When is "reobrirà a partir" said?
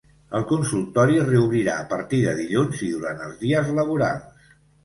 1.27-2.23